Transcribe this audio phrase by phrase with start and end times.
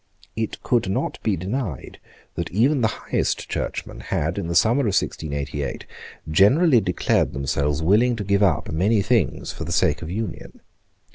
[0.35, 1.99] It could not be denied
[2.33, 5.85] that even the highest churchmen had, in the summer of 1688,
[6.27, 10.61] generally declared themselves willing to give up many things for the sake of union.